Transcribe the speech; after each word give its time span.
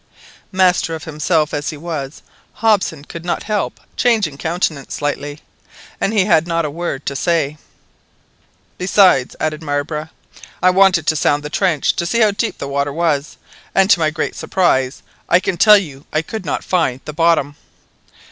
Master 0.51 0.95
of 0.95 1.03
himself 1.03 1.53
as 1.53 1.69
he 1.69 1.77
was, 1.77 2.23
Hobson 2.53 3.05
could 3.05 3.23
not 3.23 3.43
help 3.43 3.79
changing 3.95 4.39
countenance 4.39 4.95
slightly, 4.95 5.41
and 5.99 6.11
he 6.11 6.25
had 6.25 6.47
not 6.47 6.65
a 6.65 6.71
word 6.71 7.05
to 7.05 7.15
say. 7.15 7.59
"Besides," 8.79 9.35
added 9.39 9.61
Marbre, 9.61 10.09
"I 10.59 10.71
wanted 10.71 11.05
to 11.05 11.15
sound 11.15 11.43
the 11.43 11.51
trench, 11.51 11.95
to 11.97 12.07
see 12.07 12.21
how 12.21 12.31
deep 12.31 12.57
the 12.57 12.67
water 12.67 12.91
was, 12.91 13.37
and 13.75 13.91
to 13.91 13.99
my 13.99 14.09
great 14.09 14.33
surprise, 14.35 15.03
I 15.29 15.39
can 15.39 15.55
tell 15.57 15.77
you, 15.77 16.07
I 16.11 16.23
could 16.23 16.47
not 16.47 16.63
find 16.63 17.01
the 17.05 17.13
bottom." 17.13 17.55